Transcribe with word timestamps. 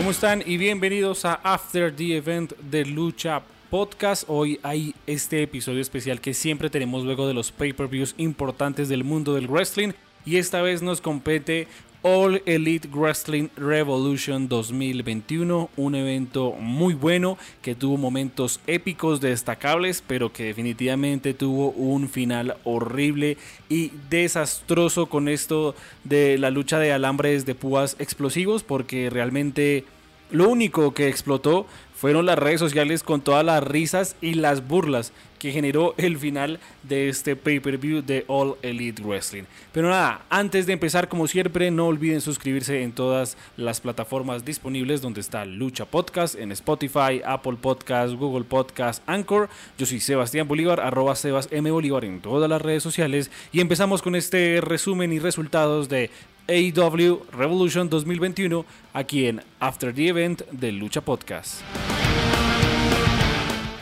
¿Cómo 0.00 0.12
están? 0.12 0.42
Y 0.46 0.56
bienvenidos 0.56 1.26
a 1.26 1.34
After 1.34 1.94
the 1.94 2.16
Event 2.16 2.54
de 2.56 2.86
Lucha 2.86 3.42
Podcast. 3.68 4.24
Hoy 4.28 4.58
hay 4.62 4.94
este 5.06 5.42
episodio 5.42 5.82
especial 5.82 6.22
que 6.22 6.32
siempre 6.32 6.70
tenemos 6.70 7.04
luego 7.04 7.28
de 7.28 7.34
los 7.34 7.52
pay-per-views 7.52 8.14
importantes 8.16 8.88
del 8.88 9.04
mundo 9.04 9.34
del 9.34 9.46
wrestling. 9.46 9.92
Y 10.24 10.38
esta 10.38 10.62
vez 10.62 10.80
nos 10.80 11.02
compete 11.02 11.68
All 12.02 12.42
Elite 12.46 12.88
Wrestling 12.88 13.48
Revolution 13.56 14.48
2021, 14.48 15.68
un 15.76 15.94
evento 15.94 16.52
muy 16.52 16.94
bueno 16.94 17.36
que 17.60 17.74
tuvo 17.74 17.98
momentos 17.98 18.58
épicos 18.66 19.20
destacables, 19.20 20.02
pero 20.06 20.32
que 20.32 20.44
definitivamente 20.44 21.34
tuvo 21.34 21.72
un 21.72 22.08
final 22.08 22.56
horrible 22.64 23.36
y 23.68 23.92
desastroso 24.08 25.06
con 25.06 25.28
esto 25.28 25.74
de 26.04 26.38
la 26.38 26.50
lucha 26.50 26.78
de 26.78 26.92
alambres 26.92 27.44
de 27.44 27.54
púas 27.54 27.96
explosivos, 27.98 28.62
porque 28.62 29.10
realmente 29.10 29.84
lo 30.30 30.48
único 30.48 30.94
que 30.94 31.08
explotó 31.08 31.66
fueron 32.00 32.24
las 32.24 32.38
redes 32.38 32.60
sociales 32.60 33.02
con 33.02 33.20
todas 33.20 33.44
las 33.44 33.62
risas 33.62 34.16
y 34.22 34.32
las 34.32 34.66
burlas 34.66 35.12
que 35.38 35.52
generó 35.52 35.94
el 35.96 36.18
final 36.18 36.60
de 36.82 37.08
este 37.08 37.36
pay-per-view 37.36 38.02
de 38.02 38.24
All 38.26 38.56
Elite 38.62 39.02
Wrestling. 39.02 39.44
Pero 39.72 39.88
nada, 39.88 40.24
antes 40.30 40.66
de 40.66 40.74
empezar, 40.74 41.08
como 41.08 41.26
siempre, 41.26 41.70
no 41.70 41.86
olviden 41.86 42.20
suscribirse 42.20 42.82
en 42.82 42.92
todas 42.92 43.36
las 43.56 43.80
plataformas 43.80 44.44
disponibles 44.44 45.00
donde 45.02 45.20
está 45.20 45.44
Lucha 45.44 45.84
Podcast, 45.84 46.36
en 46.36 46.52
Spotify, 46.52 47.22
Apple 47.24 47.56
Podcast, 47.60 48.14
Google 48.14 48.44
Podcast, 48.44 49.02
Anchor. 49.06 49.48
Yo 49.76 49.86
soy 49.86 50.00
Sebastián 50.00 50.46
Bolívar, 50.46 50.80
arroba 50.80 51.16
Sebas 51.16 51.48
M. 51.50 51.70
Bolívar 51.70 52.04
en 52.04 52.20
todas 52.20 52.48
las 52.48 52.62
redes 52.62 52.82
sociales. 52.82 53.30
Y 53.50 53.60
empezamos 53.60 54.02
con 54.02 54.14
este 54.14 54.60
resumen 54.62 55.12
y 55.12 55.18
resultados 55.18 55.88
de 55.88 56.10
AEW 56.50 57.20
Revolution 57.30 57.88
2021 57.88 58.64
aquí 58.92 59.26
en 59.26 59.40
After 59.60 59.94
the 59.94 60.08
Event 60.08 60.42
de 60.50 60.72
Lucha 60.72 61.00
Podcast. 61.00 61.60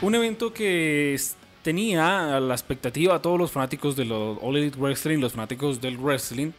Un 0.03 0.15
evento 0.15 0.53
que 0.53 1.19
tenía 1.63 2.39
la 2.41 2.53
expectativa 2.53 3.15
a 3.15 3.23
todos 3.23 3.39
los 3.39 3.51
fanáticos 3.51 3.97
de 3.97 4.05
los 4.05 4.37
All 4.43 4.59
Elite 4.59 4.79
Wrestling, 4.79 5.17
los 5.17 5.33
fanáticos 5.33 5.81
del 5.81 5.97
wrestling, 5.97 6.51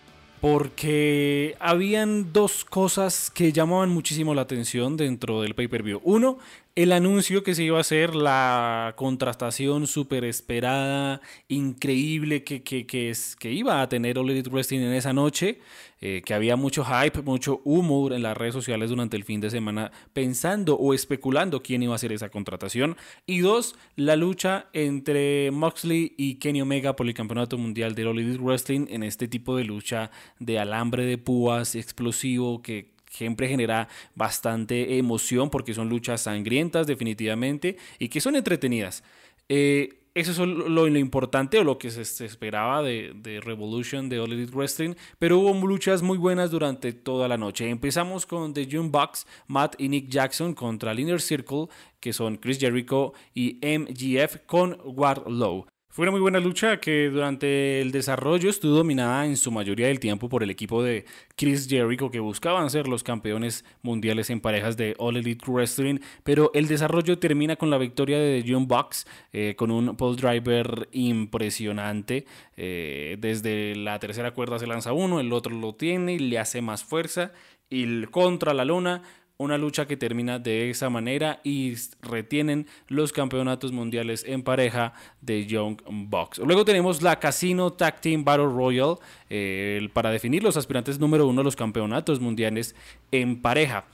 porque 0.41 1.55
habían 1.59 2.33
dos 2.33 2.65
cosas 2.65 3.29
que 3.29 3.51
llamaban 3.51 3.89
muchísimo 3.89 4.33
la 4.33 4.41
atención 4.41 4.97
dentro 4.97 5.43
del 5.43 5.53
pay-per-view. 5.53 6.01
Uno, 6.03 6.39
el 6.83 6.93
anuncio 6.93 7.43
que 7.43 7.55
se 7.55 7.63
iba 7.65 7.77
a 7.77 7.81
hacer, 7.81 8.15
la 8.15 8.93
contrastación 8.95 9.85
súper 9.85 10.23
esperada, 10.23 11.19
increíble 11.49 12.45
que, 12.45 12.63
que, 12.63 12.87
que, 12.87 13.09
es, 13.09 13.35
que 13.35 13.51
iba 13.51 13.81
a 13.81 13.89
tener 13.89 14.17
All 14.17 14.29
Elite 14.29 14.49
Wrestling 14.49 14.79
en 14.79 14.93
esa 14.93 15.11
noche, 15.11 15.59
eh, 15.99 16.21
que 16.23 16.33
había 16.33 16.55
mucho 16.55 16.85
hype, 16.85 17.21
mucho 17.23 17.59
humor 17.65 18.13
en 18.13 18.23
las 18.23 18.37
redes 18.37 18.53
sociales 18.53 18.91
durante 18.91 19.17
el 19.17 19.25
fin 19.25 19.41
de 19.41 19.49
semana 19.49 19.91
pensando 20.13 20.77
o 20.77 20.93
especulando 20.93 21.61
quién 21.61 21.83
iba 21.83 21.91
a 21.91 21.97
hacer 21.97 22.13
esa 22.13 22.29
contratación. 22.29 22.95
Y 23.25 23.39
dos, 23.39 23.75
la 23.97 24.15
lucha 24.15 24.67
entre 24.71 25.51
Moxley 25.51 26.13
y 26.15 26.35
Kenny 26.35 26.61
Omega 26.61 26.95
por 26.95 27.07
el 27.07 27.13
campeonato 27.13 27.57
mundial 27.57 27.93
de 27.93 28.05
All 28.05 28.37
Wrestling 28.37 28.85
en 28.89 29.03
este 29.03 29.27
tipo 29.27 29.57
de 29.57 29.65
lucha 29.65 30.11
de 30.39 30.59
alambre 30.59 31.03
de 31.03 31.17
púas 31.17 31.75
explosivo 31.75 32.61
que 32.61 32.97
siempre 33.09 33.49
genera 33.49 33.89
bastante 34.15 34.97
emoción 34.97 35.49
porque 35.49 35.73
son 35.73 35.89
luchas 35.89 36.21
sangrientas 36.21 36.87
definitivamente 36.87 37.77
y 37.97 38.07
que 38.07 38.21
son 38.21 38.35
entretenidas. 38.35 39.03
Eh, 39.49 39.99
eso 40.15 40.31
es 40.31 40.37
lo, 40.39 40.87
importante 40.87 41.59
o 41.59 41.63
lo 41.63 41.77
que 41.77 41.91
se, 41.91 42.25
esperaba 42.25 42.81
de, 42.81 43.13
de, 43.15 43.39
Revolution 43.41 44.09
de 44.09 44.19
All 44.19 44.33
Elite 44.33 44.55
Wrestling, 44.55 44.95
pero 45.17 45.39
hubo 45.39 45.53
luchas 45.65 46.01
muy 46.01 46.17
buenas 46.17 46.51
durante 46.51 46.93
toda 46.93 47.27
la 47.27 47.37
noche. 47.37 47.69
Empezamos 47.69 48.25
con 48.25 48.53
The 48.53 48.67
June 48.69 48.89
Bucks, 48.89 49.27
Matt 49.47 49.75
y 49.79 49.87
Nick 49.87 50.09
Jackson 50.09 50.53
contra 50.53 50.91
el 50.91 50.99
Inner 50.99 51.21
Circle, 51.21 51.67
que 51.99 52.11
son 52.11 52.37
Chris 52.37 52.59
Jericho 52.59 53.13
y 53.33 53.59
MGF 53.61 54.45
con 54.45 54.77
Wardlow. 54.83 55.67
Fue 55.91 56.03
una 56.03 56.11
muy 56.11 56.21
buena 56.21 56.39
lucha 56.39 56.77
que 56.79 57.09
durante 57.09 57.81
el 57.81 57.91
desarrollo 57.91 58.51
estuvo 58.51 58.75
dominada 58.75 59.25
en 59.25 59.35
su 59.35 59.51
mayoría 59.51 59.87
del 59.87 59.99
tiempo 59.99 60.29
por 60.29 60.43
el 60.43 60.51
equipo 60.51 60.83
de 60.83 61.05
Chris 61.35 61.67
Jericho 61.67 62.11
que 62.11 62.19
buscaban 62.19 62.69
ser 62.69 62.87
los 62.87 63.01
campeones 63.01 63.65
mundiales 63.81 64.29
en 64.29 64.39
parejas 64.39 64.77
de 64.77 64.93
All 64.99 65.17
Elite 65.17 65.43
Wrestling, 65.49 65.97
pero 66.23 66.51
el 66.53 66.67
desarrollo 66.67 67.17
termina 67.17 67.55
con 67.55 67.71
la 67.71 67.79
victoria 67.79 68.19
de 68.19 68.45
John 68.47 68.67
Bucks 68.67 69.07
eh, 69.33 69.55
con 69.57 69.71
un 69.71 69.97
pole 69.97 70.15
driver 70.15 70.87
impresionante. 70.91 72.27
Eh, 72.55 73.17
desde 73.19 73.75
la 73.75 73.97
tercera 73.97 74.29
cuerda 74.35 74.59
se 74.59 74.67
lanza 74.67 74.93
uno, 74.93 75.19
el 75.19 75.33
otro 75.33 75.55
lo 75.55 75.73
tiene 75.73 76.13
y 76.13 76.19
le 76.19 76.37
hace 76.37 76.61
más 76.61 76.83
fuerza 76.83 77.31
y 77.69 78.05
contra 78.05 78.53
la 78.53 78.65
lona 78.65 79.01
una 79.39 79.57
lucha 79.57 79.87
que 79.87 79.95
termina 79.95 80.37
de 80.37 80.69
esa 80.69 80.89
manera 80.89 81.39
y 81.45 81.73
retienen 82.01 82.67
los 82.89 83.13
campeonatos 83.13 83.71
mundiales 83.71 84.25
en 84.27 84.43
pareja 84.43 84.93
de 85.21 85.45
Young 85.45 85.81
Bucks. 85.89 86.39
Luego 86.39 86.65
tenemos 86.65 87.01
la 87.01 87.19
Casino 87.19 87.71
Tag 87.71 88.01
Team 88.01 88.25
Battle 88.25 88.47
Royal 88.47 88.97
eh, 89.29 89.87
para 89.93 90.11
definir 90.11 90.43
los 90.43 90.57
aspirantes 90.57 90.99
número 90.99 91.25
uno 91.25 91.39
de 91.39 91.45
los 91.45 91.55
campeonatos 91.55 92.19
mundiales 92.19 92.75
en 93.11 93.41
pareja. 93.41 93.85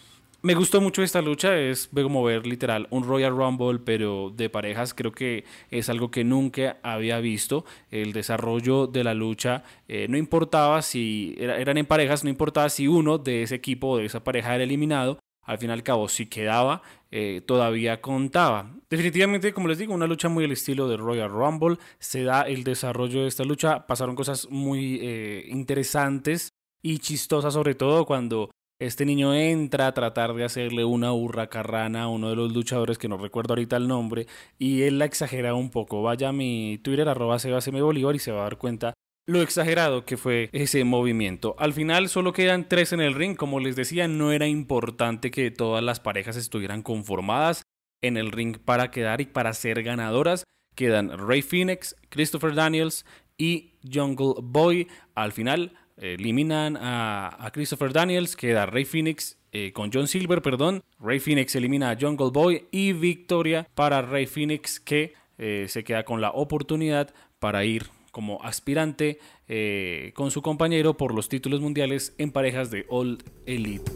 Me 0.41 0.55
gustó 0.55 0.81
mucho 0.81 1.01
esta 1.01 1.21
lucha, 1.21 1.57
es 1.57 1.89
como 1.93 2.23
ver 2.23 2.45
literal 2.45 2.87
un 2.91 3.03
Royal 3.03 3.35
Rumble, 3.35 3.79
pero 3.83 4.31
de 4.35 4.49
parejas 4.49 4.93
creo 4.93 5.11
que 5.11 5.43
es 5.71 5.89
algo 5.89 6.11
que 6.11 6.23
nunca 6.23 6.77
había 6.83 7.19
visto. 7.19 7.65
El 7.89 8.13
desarrollo 8.13 8.85
de 8.87 9.03
la 9.03 9.13
lucha 9.13 9.63
eh, 9.87 10.07
no 10.07 10.17
importaba 10.17 10.81
si 10.81 11.35
eran 11.39 11.77
en 11.77 11.85
parejas, 11.85 12.23
no 12.23 12.29
importaba 12.29 12.69
si 12.69 12.87
uno 12.87 13.17
de 13.19 13.43
ese 13.43 13.55
equipo 13.55 13.89
o 13.89 13.97
de 13.97 14.05
esa 14.05 14.23
pareja 14.23 14.53
era 14.53 14.63
eliminado, 14.63 15.19
al 15.45 15.57
fin 15.57 15.69
y 15.69 15.73
al 15.73 15.83
cabo, 15.83 16.07
si 16.07 16.25
quedaba, 16.25 16.81
eh, 17.11 17.41
todavía 17.45 18.01
contaba. 18.01 18.71
Definitivamente, 18.89 19.53
como 19.53 19.67
les 19.67 19.77
digo, 19.77 19.93
una 19.93 20.07
lucha 20.07 20.27
muy 20.27 20.43
al 20.45 20.51
estilo 20.51 20.87
de 20.87 20.97
Royal 20.97 21.29
Rumble. 21.29 21.77
Se 21.99 22.23
da 22.23 22.41
el 22.41 22.63
desarrollo 22.63 23.21
de 23.21 23.27
esta 23.27 23.43
lucha. 23.43 23.87
Pasaron 23.87 24.15
cosas 24.15 24.49
muy 24.49 24.99
eh, 25.01 25.45
interesantes 25.47 26.49
y 26.81 26.99
chistosas, 26.99 27.53
sobre 27.53 27.75
todo 27.75 28.05
cuando 28.05 28.49
este 28.79 29.05
niño 29.05 29.33
entra 29.33 29.87
a 29.87 29.93
tratar 29.93 30.33
de 30.33 30.43
hacerle 30.43 30.83
una 30.83 31.13
carrana 31.47 32.03
a 32.03 32.07
uno 32.09 32.29
de 32.29 32.35
los 32.35 32.51
luchadores 32.51 32.97
que 32.97 33.07
no 33.07 33.17
recuerdo 33.17 33.53
ahorita 33.53 33.77
el 33.77 33.87
nombre 33.87 34.27
y 34.59 34.81
él 34.81 34.99
la 34.99 35.05
exagera 35.05 35.53
un 35.53 35.69
poco. 35.69 36.01
Vaya 36.03 36.29
a 36.29 36.33
mi 36.33 36.79
Twitter 36.83 37.07
arroba 37.07 37.37
Bolívar 37.81 38.15
y 38.15 38.19
se 38.19 38.33
va 38.33 38.41
a 38.41 38.43
dar 38.43 38.57
cuenta 38.57 38.93
lo 39.25 39.41
exagerado 39.41 40.05
que 40.05 40.17
fue 40.17 40.49
ese 40.51 40.83
movimiento. 40.83 41.55
Al 41.57 41.73
final 41.73 42.09
solo 42.09 42.33
quedan 42.33 42.67
tres 42.67 42.93
en 42.93 43.01
el 43.01 43.15
ring. 43.15 43.35
Como 43.35 43.59
les 43.59 43.75
decía, 43.75 44.07
no 44.07 44.31
era 44.31 44.47
importante 44.47 45.31
que 45.31 45.51
todas 45.51 45.83
las 45.83 45.99
parejas 45.99 46.35
estuvieran 46.35 46.83
conformadas 46.83 47.63
en 48.01 48.17
el 48.17 48.31
ring 48.31 48.57
para 48.57 48.91
quedar 48.91 49.21
y 49.21 49.25
para 49.25 49.53
ser 49.53 49.83
ganadoras. 49.83 50.43
Quedan 50.75 51.17
Ray 51.17 51.41
Phoenix, 51.41 51.95
Christopher 52.09 52.53
Daniels 52.53 53.05
y 53.37 53.73
Jungle 53.91 54.35
Boy. 54.41 54.87
Al 55.15 55.31
final 55.31 55.73
eliminan 55.97 56.77
a, 56.79 57.49
Christopher 57.53 57.93
Daniels, 57.93 58.35
queda 58.35 58.65
Ray 58.65 58.85
Phoenix 58.85 59.39
eh, 59.51 59.71
con 59.73 59.89
John 59.91 60.07
Silver, 60.07 60.41
perdón. 60.41 60.83
Ray 60.99 61.19
Phoenix 61.19 61.55
elimina 61.55 61.91
a 61.91 61.97
Jungle 61.99 62.31
Boy 62.31 62.67
y 62.71 62.93
victoria 62.93 63.67
para 63.73 64.01
Ray 64.01 64.27
Phoenix 64.27 64.79
que 64.79 65.13
eh, 65.37 65.65
se 65.69 65.83
queda 65.83 66.03
con 66.03 66.21
la 66.21 66.31
oportunidad 66.31 67.13
para 67.39 67.63
ir 67.63 67.85
como 68.15 68.41
aspirante 68.43 69.19
eh, 69.49 70.13
con 70.15 70.31
su 70.31 70.41
compañero 70.41 70.95
por 70.95 71.13
los 71.13 71.27
títulos 71.27 71.59
mundiales 71.59 72.15
en 72.17 72.31
parejas 72.31 72.71
de 72.71 72.85
All 72.87 73.17
Elite 73.45 73.91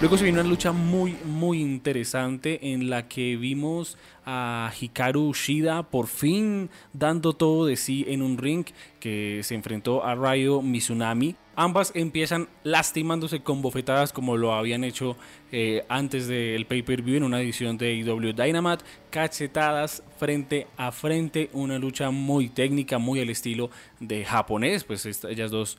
Luego 0.00 0.18
se 0.18 0.24
vino 0.24 0.40
una 0.40 0.50
lucha 0.50 0.72
muy, 0.72 1.16
muy 1.24 1.60
interesante 1.60 2.72
en 2.72 2.90
la 2.90 3.06
que 3.06 3.36
vimos 3.36 3.96
a 4.24 4.72
Hikaru 4.78 5.32
Shida 5.32 5.82
por 5.84 6.06
fin 6.06 6.70
dando 6.92 7.32
todo 7.32 7.66
de 7.66 7.76
sí 7.76 8.04
en 8.08 8.22
un 8.22 8.38
ring 8.38 8.64
que 9.00 9.40
se 9.42 9.54
enfrentó 9.54 10.04
a 10.04 10.14
Ryo 10.14 10.62
Mizunami. 10.62 11.36
Ambas 11.54 11.92
empiezan 11.94 12.48
lastimándose 12.62 13.42
con 13.42 13.60
bofetadas 13.60 14.14
como 14.14 14.38
lo 14.38 14.54
habían 14.54 14.84
hecho 14.84 15.18
eh, 15.50 15.84
antes 15.90 16.26
del 16.26 16.64
pay-per-view 16.64 17.18
en 17.18 17.24
una 17.24 17.42
edición 17.42 17.76
de 17.76 17.94
IW 17.94 18.32
Dynamite. 18.32 18.84
Cachetadas 19.10 20.02
frente 20.16 20.66
a 20.78 20.92
frente, 20.92 21.50
una 21.52 21.78
lucha 21.78 22.10
muy 22.10 22.48
técnica, 22.48 22.96
muy 22.96 23.20
al 23.20 23.28
estilo 23.28 23.68
de 24.00 24.24
japonés. 24.24 24.84
Pues 24.84 25.04
ellas 25.04 25.50
dos 25.50 25.76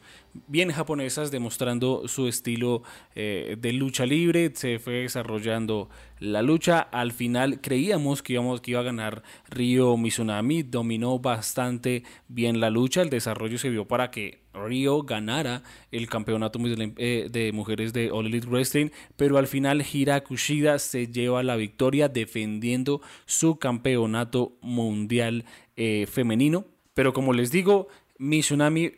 bien 0.47 0.71
japonesas 0.71 1.31
demostrando 1.31 2.07
su 2.07 2.27
estilo 2.27 2.83
eh, 3.15 3.55
de 3.59 3.73
lucha 3.73 4.05
libre. 4.05 4.51
Se 4.53 4.77
fue 4.77 5.01
desarrollando 5.01 5.89
la 6.19 6.41
lucha. 6.41 6.79
Al 6.79 7.11
final 7.11 7.61
creíamos 7.61 8.21
que, 8.21 8.33
íbamos, 8.33 8.61
que 8.61 8.71
iba 8.71 8.79
a 8.79 8.83
ganar 8.83 9.23
Ryo 9.49 9.97
Mizunami. 9.97 10.63
Dominó 10.63 11.19
bastante 11.19 12.03
bien 12.27 12.59
la 12.59 12.69
lucha. 12.69 13.01
El 13.01 13.09
desarrollo 13.09 13.57
se 13.57 13.69
vio 13.69 13.87
para 13.87 14.11
que 14.11 14.43
Rio 14.53 15.03
ganara 15.03 15.63
el 15.91 16.07
campeonato 16.07 16.59
eh, 16.97 17.27
de 17.31 17.51
mujeres 17.51 17.93
de 17.93 18.11
All 18.11 18.27
Elite 18.27 18.47
Wrestling, 18.47 18.89
pero 19.15 19.37
al 19.37 19.47
final 19.47 19.83
Hira 19.91 20.23
Kushida 20.23 20.79
se 20.79 21.07
lleva 21.07 21.43
la 21.43 21.55
victoria 21.55 22.07
defendiendo 22.07 23.01
su 23.25 23.57
campeonato 23.57 24.57
mundial 24.61 25.45
eh, 25.75 26.07
femenino. 26.09 26.65
Pero 26.93 27.13
como 27.13 27.33
les 27.33 27.51
digo, 27.51 27.87
Mizunami 28.19 28.91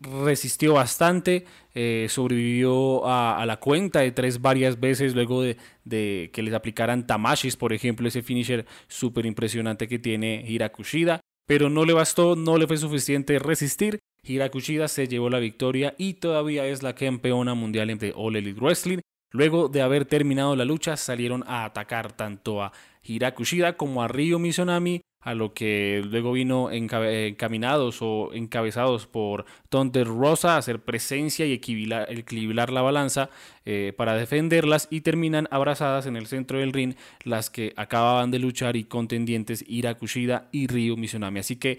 resistió 0.00 0.74
bastante, 0.74 1.44
eh, 1.74 2.06
sobrevivió 2.08 3.06
a, 3.06 3.44
la 3.46 3.58
cuenta 3.58 4.00
de 4.00 4.12
tres 4.12 4.40
varias 4.40 4.78
veces 4.78 5.14
luego 5.14 5.42
de, 5.42 6.30
que 6.32 6.42
les 6.42 6.54
aplicaran 6.54 7.06
Tamashis, 7.06 7.56
por 7.56 7.72
ejemplo, 7.72 8.08
ese 8.08 8.22
finisher 8.22 8.66
súper 8.86 9.26
impresionante 9.26 9.88
que 9.88 9.98
tiene 9.98 10.44
Hirakushida. 10.46 11.20
Pero 11.46 11.70
no 11.70 11.86
le 11.86 11.94
bastó, 11.94 12.36
no 12.36 12.58
le 12.58 12.66
fue 12.66 12.76
suficiente 12.76 13.38
resistir. 13.38 14.00
Hirakushida 14.22 14.86
se 14.86 15.08
llevó 15.08 15.30
la 15.30 15.38
victoria 15.38 15.94
y 15.96 16.14
todavía 16.14 16.66
es 16.66 16.82
la 16.82 16.94
campeona 16.94 17.54
mundial 17.54 17.96
de 17.96 18.12
All 18.14 18.36
Elite 18.36 18.60
Wrestling. 18.60 18.98
Luego 19.30 19.68
de 19.68 19.82
haber 19.82 20.04
terminado 20.04 20.56
la 20.56 20.64
lucha, 20.64 20.96
salieron 20.96 21.44
a 21.46 21.64
atacar 21.64 22.12
tanto 22.12 22.62
a 22.62 22.72
Hirakushida 23.02 23.76
como 23.76 24.02
a 24.02 24.08
Ryo 24.08 24.38
Mizunami, 24.38 25.00
a 25.28 25.34
lo 25.34 25.52
que 25.52 26.02
luego 26.08 26.32
vino 26.32 26.70
encaminados 26.70 27.98
o 28.00 28.30
encabezados 28.32 29.06
por 29.06 29.44
Thunder 29.68 30.06
Rosa 30.06 30.54
a 30.54 30.56
hacer 30.56 30.80
presencia 30.80 31.44
y 31.44 31.52
equilibrar, 31.52 32.72
la 32.72 32.80
balanza 32.80 33.28
eh, 33.66 33.92
para 33.94 34.14
defenderlas 34.14 34.88
y 34.90 35.02
terminan 35.02 35.46
abrazadas 35.50 36.06
en 36.06 36.16
el 36.16 36.28
centro 36.28 36.60
del 36.60 36.72
ring 36.72 36.94
las 37.24 37.50
que 37.50 37.74
acababan 37.76 38.30
de 38.30 38.38
luchar 38.38 38.76
y 38.76 38.84
contendientes 38.84 39.62
Hirakushida 39.68 40.48
y 40.50 40.66
Ryo 40.66 40.96
Mizunami. 40.96 41.40
Así 41.40 41.56
que, 41.56 41.78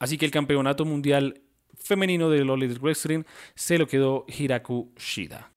así 0.00 0.18
que 0.18 0.24
el 0.24 0.32
campeonato 0.32 0.84
mundial 0.84 1.42
femenino 1.76 2.30
de 2.30 2.44
Lolita 2.44 2.80
Wrestling 2.80 3.22
se 3.54 3.78
lo 3.78 3.86
quedó 3.86 4.26
Hirakushida. 4.26 5.52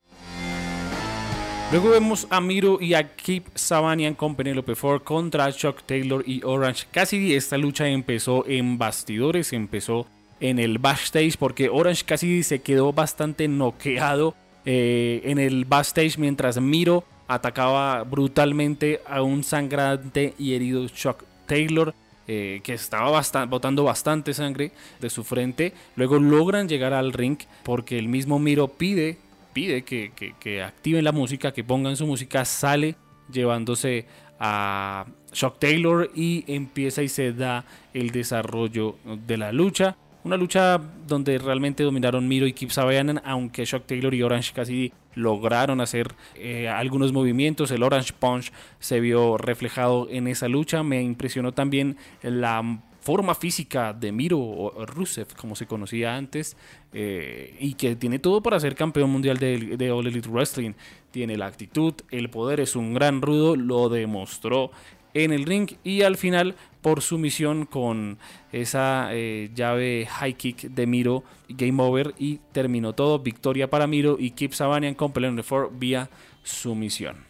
Luego 1.71 1.91
vemos 1.91 2.25
a 2.31 2.41
Miro 2.41 2.81
y 2.81 2.95
a 2.95 3.15
Keep 3.15 3.51
Savanian 3.53 4.15
con 4.15 4.33
Penelope 4.33 4.73
Ford 4.73 5.03
contra 5.03 5.53
Chuck 5.53 5.83
Taylor 5.83 6.23
y 6.25 6.41
Orange 6.43 6.87
Cassidy. 6.89 7.35
Esta 7.35 7.59
lucha 7.59 7.87
empezó 7.87 8.43
en 8.47 8.79
bastidores, 8.79 9.53
empezó 9.53 10.07
en 10.39 10.57
el 10.57 10.79
backstage 10.79 11.37
porque 11.37 11.69
Orange 11.69 12.05
Cassidy 12.05 12.41
se 12.41 12.63
quedó 12.63 12.91
bastante 12.91 13.47
noqueado 13.47 14.33
eh, 14.65 15.21
en 15.25 15.37
el 15.37 15.65
backstage 15.65 16.17
mientras 16.17 16.59
Miro 16.59 17.03
atacaba 17.27 18.03
brutalmente 18.03 19.01
a 19.05 19.21
un 19.21 19.43
sangrante 19.43 20.33
y 20.39 20.55
herido 20.55 20.87
Chuck 20.87 21.23
Taylor. 21.45 21.93
Eh, 22.31 22.61
que 22.63 22.75
estaba 22.75 23.23
botando 23.47 23.83
bastante 23.83 24.35
sangre 24.35 24.71
de 25.01 25.09
su 25.09 25.23
frente. 25.23 25.73
Luego 25.95 26.19
logran 26.19 26.69
llegar 26.69 26.93
al 26.93 27.11
ring 27.11 27.39
porque 27.63 27.97
el 27.97 28.07
mismo 28.07 28.37
Miro 28.37 28.67
pide 28.67 29.17
pide 29.53 29.83
que, 29.83 30.11
que, 30.39 30.63
activen 30.63 31.03
la 31.03 31.11
música, 31.11 31.51
que 31.51 31.63
pongan 31.63 31.95
su 31.95 32.05
música, 32.05 32.45
sale 32.45 32.95
llevándose 33.31 34.05
a 34.39 35.05
Shock 35.33 35.59
Taylor 35.59 36.09
y 36.15 36.43
empieza 36.47 37.03
y 37.03 37.09
se 37.09 37.33
da 37.33 37.65
el 37.93 38.11
desarrollo 38.11 38.95
de 39.27 39.37
la 39.37 39.51
lucha. 39.51 39.97
Una 40.23 40.35
lucha 40.35 40.79
donde 41.07 41.37
realmente 41.37 41.83
dominaron 41.83 42.27
Miro 42.27 42.45
y 42.45 42.53
Kip 42.53 42.71
Sabayanan, 42.71 43.21
aunque 43.23 43.63
Shock 43.65 43.85
Taylor 43.85 44.13
y 44.13 44.21
Orange 44.21 44.51
casi 44.53 44.91
lograron 45.15 45.81
hacer 45.81 46.13
eh, 46.35 46.67
algunos 46.67 47.13
movimientos. 47.13 47.71
El 47.71 47.83
Orange 47.83 48.13
Punch 48.19 48.51
se 48.79 48.99
vio 48.99 49.37
reflejado 49.37 50.07
en 50.09 50.27
esa 50.27 50.49
lucha. 50.49 50.83
Me 50.83 51.01
impresionó 51.01 51.53
también 51.53 51.97
la 52.21 52.79
forma 53.09 53.33
física 53.33 53.91
de 53.91 54.11
Miro 54.11 54.37
o 54.37 54.85
Rusev, 54.85 55.35
como 55.35 55.55
se 55.55 55.65
conocía 55.65 56.15
antes, 56.15 56.55
eh, 56.93 57.57
y 57.59 57.73
que 57.73 57.95
tiene 57.95 58.19
todo 58.19 58.43
para 58.43 58.59
ser 58.59 58.75
campeón 58.75 59.09
mundial 59.09 59.39
de, 59.39 59.91
All 59.91 60.05
Elite 60.05 60.29
Wrestling. 60.29 60.73
Tiene 61.09 61.35
la 61.35 61.47
actitud, 61.47 61.95
el 62.11 62.29
poder, 62.29 62.59
es 62.59 62.75
un 62.75 62.93
gran 62.93 63.23
rudo, 63.23 63.55
lo 63.55 63.89
demostró 63.89 64.69
en 65.15 65.33
el 65.33 65.45
ring 65.45 65.71
y 65.83 66.03
al 66.03 66.17
final 66.17 66.53
por 66.83 67.01
su 67.01 67.17
misión 67.17 67.65
con 67.65 68.19
esa 68.51 69.09
eh, 69.11 69.49
llave 69.55 70.05
high 70.07 70.35
kick 70.35 70.69
de 70.69 70.85
Miro, 70.85 71.23
game 71.47 71.81
over 71.81 72.13
y 72.19 72.41
terminó 72.51 72.93
todo, 72.93 73.17
victoria 73.17 73.71
para 73.71 73.87
Miro 73.87 74.17
y 74.19 74.29
Keep 74.29 74.53
Savanian 74.53 74.93
con 74.93 75.13
Pelleon 75.13 75.35
4 75.35 75.71
vía 75.71 76.11
sumisión. 76.43 77.28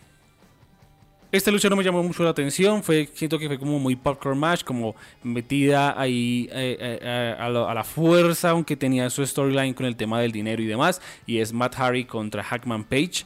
Esta 1.31 1.51
lucha 1.51 1.69
no 1.69 1.75
me 1.75 1.83
llamó 1.83 2.01
mucho 2.01 2.23
la 2.23 2.31
atención, 2.31 2.81
fue, 2.81 3.07
siento 3.13 3.37
que 3.37 3.45
fue 3.45 3.59
como 3.59 3.77
muy 3.77 3.95
popcorn 3.95 4.39
match, 4.39 4.63
como 4.63 4.95
metida 5.21 5.93
ahí 5.99 6.49
eh, 6.51 6.75
eh, 6.79 6.99
eh, 7.03 7.35
a, 7.37 7.49
la, 7.49 7.83
fuerza, 7.83 8.49
aunque 8.49 8.75
tenía 8.75 9.07
su 9.11 9.23
storyline 9.23 9.75
con 9.75 9.85
el 9.85 9.95
tema 9.95 10.19
del 10.19 10.31
dinero 10.31 10.59
y 10.63 10.65
demás, 10.65 10.99
y 11.27 11.37
es 11.37 11.53
Matt 11.53 11.75
Harry 11.77 12.05
contra 12.05 12.43
Hackman 12.43 12.83
Page. 12.83 13.25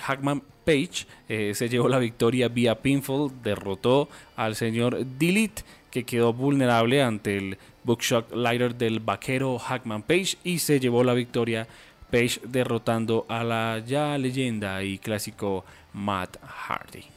Hackman 0.00 0.42
Page 0.64 1.06
se 1.52 1.68
llevó 1.68 1.88
la 1.88 1.98
victoria 1.98 2.48
vía 2.48 2.80
pinfall, 2.80 3.30
derrotó 3.42 4.08
al 4.34 4.56
señor 4.56 5.04
Delete, 5.04 5.62
que 5.90 6.04
quedó 6.04 6.32
vulnerable 6.32 7.02
ante 7.02 7.36
el 7.36 7.58
Bookshot 7.84 8.34
Lighter 8.34 8.76
del 8.76 9.00
vaquero 9.00 9.58
Hackman 9.58 10.04
Page, 10.04 10.38
y 10.42 10.58
se 10.60 10.80
llevó 10.80 11.04
la 11.04 11.12
victoria 11.12 11.68
Page 12.10 12.40
derrotando 12.44 13.26
a 13.28 13.44
la 13.44 13.82
ya 13.86 14.16
leyenda 14.16 14.82
y 14.82 14.96
clásico 14.96 15.66
Matt 15.92 16.38
Hardy. 16.42 17.15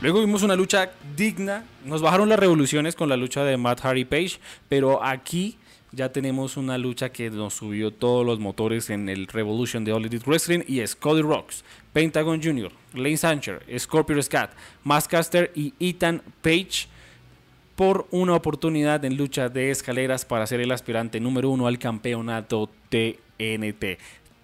Luego 0.00 0.20
vimos 0.20 0.44
una 0.44 0.54
lucha 0.54 0.92
digna. 1.16 1.64
Nos 1.84 2.02
bajaron 2.02 2.28
las 2.28 2.38
revoluciones 2.38 2.94
con 2.94 3.08
la 3.08 3.16
lucha 3.16 3.42
de 3.42 3.56
Matt 3.56 3.80
Hardy 3.80 4.04
Page, 4.04 4.38
pero 4.68 5.02
aquí 5.02 5.58
ya 5.90 6.12
tenemos 6.12 6.56
una 6.56 6.78
lucha 6.78 7.10
que 7.10 7.30
nos 7.30 7.54
subió 7.54 7.90
todos 7.90 8.24
los 8.24 8.38
motores 8.38 8.90
en 8.90 9.08
el 9.08 9.26
Revolution 9.26 9.84
de 9.84 9.92
All 9.92 10.04
Elite 10.04 10.24
Wrestling 10.24 10.60
y 10.68 10.80
es 10.80 10.94
Cody 10.94 11.22
Rocks, 11.22 11.64
Pentagon 11.92 12.40
Jr., 12.40 12.70
Lane 12.94 13.16
Sancher, 13.16 13.64
Scorpio 13.76 14.22
Scat, 14.22 14.52
Maskcaster 14.84 15.50
y 15.56 15.74
Ethan 15.80 16.22
Page 16.42 16.86
por 17.74 18.06
una 18.12 18.34
oportunidad 18.34 19.04
en 19.04 19.16
lucha 19.16 19.48
de 19.48 19.72
escaleras 19.72 20.24
para 20.24 20.46
ser 20.46 20.60
el 20.60 20.70
aspirante 20.70 21.18
número 21.18 21.50
uno 21.50 21.66
al 21.66 21.80
campeonato 21.80 22.70
TNT 22.88 23.98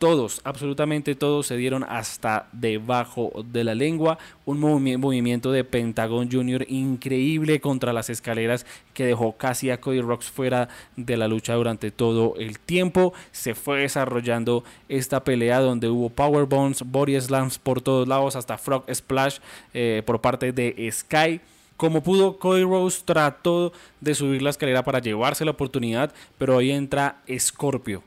todos, 0.04 0.42
absolutamente 0.44 1.14
todos 1.14 1.46
se 1.46 1.56
dieron 1.56 1.82
hasta 1.82 2.46
debajo 2.52 3.42
de 3.50 3.64
la 3.64 3.74
lengua. 3.74 4.18
Un 4.44 4.60
movimiento 4.60 5.50
de 5.50 5.64
Pentagon 5.64 6.30
Jr. 6.30 6.66
increíble 6.68 7.58
contra 7.58 7.94
las 7.94 8.10
escaleras 8.10 8.66
que 8.92 9.06
dejó 9.06 9.32
casi 9.38 9.70
a 9.70 9.80
Cody 9.80 10.02
Rocks 10.02 10.26
fuera 10.26 10.68
de 10.96 11.16
la 11.16 11.26
lucha 11.26 11.54
durante 11.54 11.90
todo 11.90 12.34
el 12.36 12.58
tiempo. 12.58 13.14
Se 13.32 13.54
fue 13.54 13.80
desarrollando 13.80 14.62
esta 14.90 15.24
pelea 15.24 15.60
donde 15.60 15.88
hubo 15.88 16.10
Power 16.10 16.44
Bones, 16.44 16.82
Body 16.84 17.18
Slams 17.18 17.58
por 17.58 17.80
todos 17.80 18.06
lados, 18.06 18.36
hasta 18.36 18.58
Frog 18.58 18.84
Splash 18.94 19.38
eh, 19.72 20.02
por 20.04 20.20
parte 20.20 20.52
de 20.52 20.86
Sky. 20.92 21.40
Como 21.78 22.02
pudo, 22.02 22.36
Cody 22.36 22.64
Rose 22.64 23.00
trató 23.06 23.72
de 24.02 24.14
subir 24.14 24.42
la 24.42 24.50
escalera 24.50 24.84
para 24.84 24.98
llevarse 24.98 25.46
la 25.46 25.52
oportunidad, 25.52 26.12
pero 26.36 26.58
ahí 26.58 26.72
entra 26.72 27.22
Scorpio 27.38 28.02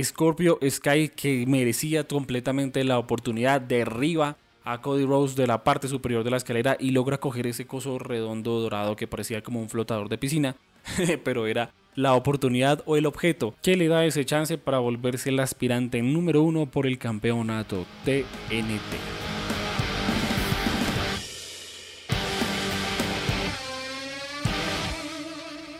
Scorpio 0.00 0.58
Sky 0.66 1.10
que 1.10 1.44
merecía 1.46 2.04
completamente 2.04 2.82
la 2.84 2.98
oportunidad 2.98 3.60
derriba 3.60 4.36
a 4.64 4.80
Cody 4.80 5.04
Rose 5.04 5.34
de 5.34 5.46
la 5.46 5.64
parte 5.64 5.88
superior 5.88 6.24
de 6.24 6.30
la 6.30 6.36
escalera 6.36 6.76
y 6.78 6.92
logra 6.92 7.18
coger 7.18 7.46
ese 7.46 7.66
coso 7.66 7.98
redondo 7.98 8.60
dorado 8.60 8.96
que 8.96 9.06
parecía 9.06 9.42
como 9.42 9.60
un 9.60 9.68
flotador 9.68 10.08
de 10.08 10.18
piscina, 10.18 10.56
pero 11.24 11.46
era 11.46 11.72
la 11.94 12.14
oportunidad 12.14 12.82
o 12.86 12.96
el 12.96 13.06
objeto 13.06 13.54
que 13.62 13.76
le 13.76 13.88
da 13.88 14.06
ese 14.06 14.24
chance 14.24 14.56
para 14.56 14.78
volverse 14.78 15.28
el 15.28 15.40
aspirante 15.40 16.00
número 16.00 16.42
uno 16.42 16.66
por 16.66 16.86
el 16.86 16.98
campeonato 16.98 17.84
TNT. 18.04 19.31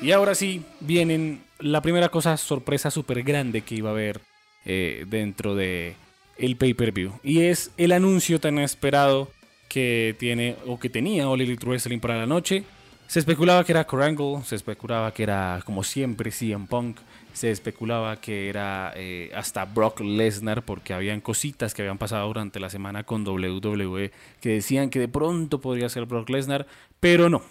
Y 0.02 0.10
ahora 0.10 0.34
sí, 0.34 0.64
vienen 0.80 1.42
la 1.60 1.80
primera 1.80 2.08
cosa 2.08 2.36
sorpresa 2.36 2.90
súper 2.90 3.22
grande 3.22 3.60
que 3.60 3.76
iba 3.76 3.90
a 3.90 3.92
haber 3.92 4.20
eh, 4.64 5.04
dentro 5.08 5.54
de 5.54 5.94
el 6.38 6.56
pay-per-view. 6.56 7.12
Y 7.22 7.42
es 7.42 7.70
el 7.76 7.92
anuncio 7.92 8.40
tan 8.40 8.58
esperado 8.58 9.30
que 9.68 10.16
tiene 10.18 10.56
o 10.66 10.80
que 10.80 10.90
tenía 10.90 11.28
All 11.28 11.40
Elite 11.40 11.64
Wrestling 11.64 12.00
para 12.00 12.16
la 12.16 12.26
noche. 12.26 12.64
Se 13.06 13.20
especulaba 13.20 13.62
que 13.64 13.72
era 13.72 13.86
Corangle, 13.86 14.42
se 14.44 14.56
especulaba 14.56 15.14
que 15.14 15.22
era 15.22 15.60
como 15.64 15.84
siempre 15.84 16.32
CM 16.32 16.66
Punk, 16.66 16.98
se 17.32 17.52
especulaba 17.52 18.20
que 18.20 18.48
era 18.48 18.92
eh, 18.96 19.30
hasta 19.34 19.66
Brock 19.66 20.00
Lesnar 20.00 20.64
porque 20.64 20.94
habían 20.94 21.20
cositas 21.20 21.74
que 21.74 21.82
habían 21.82 21.98
pasado 21.98 22.26
durante 22.26 22.58
la 22.58 22.70
semana 22.70 23.04
con 23.04 23.26
WWE 23.26 24.10
que 24.40 24.48
decían 24.48 24.90
que 24.90 24.98
de 24.98 25.08
pronto 25.08 25.60
podría 25.60 25.88
ser 25.88 26.06
Brock 26.06 26.28
Lesnar, 26.30 26.66
pero 27.00 27.28
no, 27.28 27.42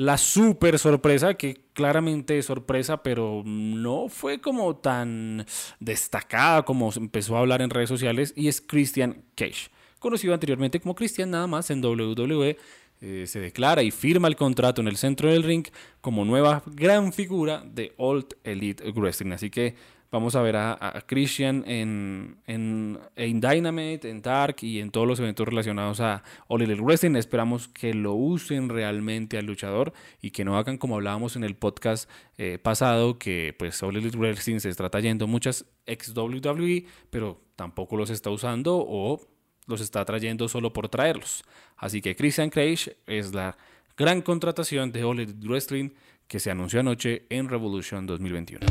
la 0.00 0.16
super 0.16 0.78
sorpresa, 0.78 1.34
que 1.34 1.60
claramente 1.74 2.38
es 2.38 2.46
sorpresa, 2.46 3.02
pero 3.02 3.42
no 3.44 4.08
fue 4.08 4.40
como 4.40 4.74
tan 4.76 5.44
destacada 5.78 6.62
como 6.62 6.90
empezó 6.96 7.36
a 7.36 7.40
hablar 7.40 7.60
en 7.60 7.68
redes 7.68 7.90
sociales, 7.90 8.32
y 8.34 8.48
es 8.48 8.62
Christian 8.62 9.22
Cage. 9.34 9.68
Conocido 9.98 10.32
anteriormente 10.32 10.80
como 10.80 10.94
Christian 10.94 11.30
nada 11.30 11.46
más 11.46 11.70
en 11.70 11.84
WWE, 11.84 12.56
eh, 13.02 13.24
se 13.26 13.40
declara 13.40 13.82
y 13.82 13.90
firma 13.90 14.26
el 14.26 14.36
contrato 14.36 14.80
en 14.80 14.88
el 14.88 14.96
centro 14.96 15.30
del 15.30 15.42
ring 15.42 15.66
como 16.00 16.24
nueva 16.24 16.62
gran 16.64 17.12
figura 17.12 17.62
de 17.66 17.92
Old 17.98 18.36
Elite 18.42 18.90
Wrestling. 18.92 19.32
Así 19.32 19.50
que 19.50 19.74
Vamos 20.12 20.34
a 20.34 20.42
ver 20.42 20.56
a, 20.56 21.04
Christian 21.06 21.62
en, 21.68 22.36
en, 22.48 23.40
Dynamite, 23.40 24.10
en 24.10 24.20
Dark 24.20 24.56
y 24.60 24.80
en 24.80 24.90
todos 24.90 25.06
los 25.06 25.20
eventos 25.20 25.46
relacionados 25.46 26.00
a 26.00 26.24
All 26.48 26.62
Elite 26.62 26.82
Wrestling. 26.82 27.14
Esperamos 27.14 27.68
que 27.68 27.94
lo 27.94 28.14
usen 28.14 28.68
realmente 28.68 29.38
al 29.38 29.46
luchador 29.46 29.92
y 30.20 30.32
que 30.32 30.44
no 30.44 30.58
hagan 30.58 30.78
como 30.78 30.96
hablábamos 30.96 31.36
en 31.36 31.44
el 31.44 31.54
podcast 31.54 32.10
eh, 32.38 32.58
pasado, 32.60 33.20
que 33.20 33.54
pues 33.56 33.80
All 33.84 33.96
Elite 33.96 34.18
Wrestling 34.18 34.58
se 34.58 34.70
está 34.70 34.90
trayendo 34.90 35.28
muchas 35.28 35.64
ex 35.86 36.12
WWE, 36.16 36.86
pero 37.10 37.40
tampoco 37.54 37.96
los 37.96 38.10
está 38.10 38.30
usando 38.30 38.84
o 38.84 39.20
los 39.68 39.80
está 39.80 40.04
trayendo 40.04 40.48
solo 40.48 40.72
por 40.72 40.88
traerlos. 40.88 41.44
Así 41.76 42.00
que 42.02 42.16
Christian 42.16 42.50
Cage 42.50 42.96
es 43.06 43.32
la 43.32 43.56
gran 43.96 44.22
contratación 44.22 44.90
de 44.90 45.04
All 45.04 45.20
Elite 45.20 45.46
Wrestling 45.46 45.90
que 46.26 46.40
se 46.40 46.50
anunció 46.50 46.80
anoche 46.80 47.26
en 47.28 47.48
Revolution 47.48 48.06
2021. 48.06 48.66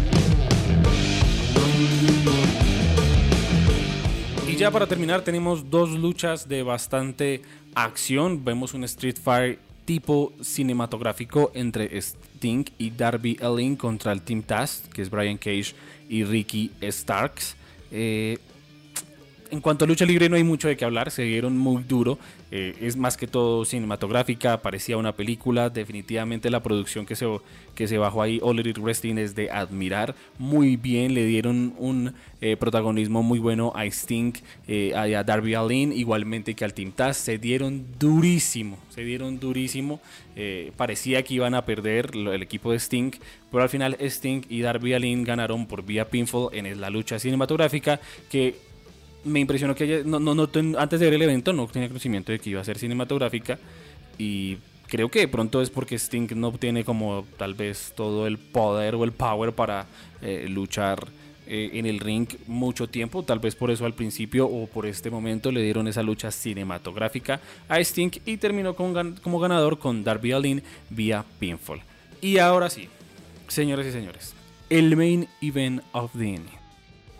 Y 4.48 4.56
ya 4.56 4.72
para 4.72 4.88
terminar 4.88 5.22
tenemos 5.24 5.70
dos 5.70 5.92
luchas 5.92 6.48
de 6.48 6.64
bastante 6.64 7.42
acción. 7.76 8.44
Vemos 8.44 8.74
un 8.74 8.84
Street 8.84 9.18
Fighter 9.22 9.70
tipo 9.90 10.34
cinematográfico 10.40 11.50
entre 11.56 11.98
Sting 12.00 12.64
y 12.78 12.92
Darby 12.92 13.40
Allin 13.42 13.76
contra 13.76 14.12
el 14.12 14.22
Team 14.22 14.44
Taz, 14.44 14.84
que 14.94 15.02
es 15.02 15.10
Brian 15.10 15.40
Cage 15.40 15.74
y 16.08 16.24
Ricky 16.26 16.70
Starks. 16.80 17.56
Eh, 17.92 18.38
en 19.52 19.62
cuanto 19.62 19.86
a 19.86 19.88
lucha 19.88 20.06
libre 20.06 20.30
no 20.30 20.36
hay 20.36 20.44
mucho 20.44 20.68
de 20.68 20.78
qué 20.78 20.86
hablar, 20.86 21.12
se 21.12 21.24
dieron 21.24 21.58
muy 21.58 21.84
duro, 21.84 22.20
eh, 22.52 22.76
es 22.82 22.96
más 22.98 23.18
que 23.18 23.28
todo 23.28 23.66
cinematográfica, 23.66 24.62
parecía 24.62 24.98
una 24.98 25.14
película, 25.14 25.70
definitivamente 25.70 26.50
la 26.50 26.62
producción 26.62 27.06
que 27.06 27.16
se, 27.16 27.26
que 27.76 27.88
se 27.88 27.98
bajó 27.98 28.22
ahí, 28.22 28.40
All 28.42 28.60
Elite 28.60 28.80
Wrestling, 28.80 29.18
es 29.18 29.36
de 29.36 29.52
admirar, 29.52 30.16
muy 30.38 30.76
bien, 30.76 31.14
le 31.14 31.26
dieron 31.26 31.74
un 31.78 32.14
eh, 32.42 32.58
protagonismo 32.58 33.24
muy 33.24 33.40
bueno 33.40 33.72
a 33.76 33.86
Sting, 33.86 34.34
eh, 34.68 34.94
a 34.96 35.24
Darby 35.24 35.56
Allin, 35.56 35.94
igualmente 35.94 36.54
que 36.54 36.66
al 36.66 36.74
Team 36.74 36.92
Taz, 36.92 37.18
se 37.18 37.38
dieron 37.38 37.86
durísimo, 38.00 38.78
se 38.90 39.04
dieron 39.04 39.40
durísimo, 39.40 40.00
parecía 40.78 41.22
que 41.22 41.34
iban 41.34 41.54
a 41.54 41.66
perder 41.66 42.12
el 42.14 42.42
equipo 42.42 42.72
de 42.72 42.80
Sting, 42.80 43.12
pero 43.52 43.64
al 43.64 43.68
final 43.68 43.98
Sting 44.00 44.44
y 44.48 44.62
Darby 44.62 44.94
Allin 44.94 45.26
ganaron 45.26 45.66
por 45.66 45.84
vía 45.84 46.10
pinfall 46.10 46.50
en 46.54 46.80
la 46.80 46.90
lucha 46.90 47.20
cinematográfica 47.20 48.00
que 48.30 48.56
me 49.24 49.40
impresionó 49.40 49.76
que 49.76 50.04
no, 50.06 50.18
antes 50.78 51.00
de 51.00 51.06
ver 51.06 51.14
el 51.14 51.22
evento 51.22 51.54
no 51.54 51.68
tenía 51.68 51.88
conocimiento 51.88 52.32
de 52.32 52.40
que 52.40 52.52
iba 52.52 52.62
a 52.62 52.64
ser 52.64 52.78
cinematográfica 52.78 53.60
y 54.18 54.58
creo 54.88 55.10
que 55.10 55.20
de 55.20 55.28
pronto 55.28 55.62
es 55.62 55.70
porque 55.70 55.96
Sting 55.96 56.28
no 56.36 56.52
tiene 56.54 56.84
como 56.84 57.26
tal 57.38 57.54
vez 57.54 57.94
todo 57.96 58.28
el 58.28 58.38
poder 58.38 58.96
o 58.96 59.04
el 59.04 59.12
power 59.12 59.54
para 59.54 59.86
eh, 60.22 60.48
luchar 60.50 61.08
eh, 61.48 61.72
en 61.74 61.86
el 61.86 62.00
ring 62.00 62.28
mucho 62.48 62.88
tiempo, 62.88 63.24
tal 63.24 63.40
vez 63.40 63.56
por 63.56 63.72
eso 63.72 63.86
al 63.86 63.94
principio 63.94 64.46
o 64.46 64.68
por 64.68 64.86
este 64.86 65.10
momento 65.10 65.52
le 65.52 65.64
dieron 65.64 65.88
esa 65.88 66.04
lucha 66.04 66.32
cinematográfica 66.32 67.40
a 67.68 67.80
Sting 67.80 68.12
y 68.26 68.38
terminó 68.38 68.76
como 68.76 69.40
ganador 69.40 69.80
con 69.80 70.04
Darby 70.04 70.32
Allin 70.34 70.64
vía 70.90 71.26
pinfall. 71.40 71.82
Y 72.22 72.38
ahora 72.38 72.70
sí, 72.70 72.88
señores 73.48 73.88
y 73.88 73.92
señores, 73.92 74.34
el 74.70 74.96
main 74.96 75.28
event 75.42 75.82
of 75.94 76.12
the 76.14 76.26
evening. 76.26 76.59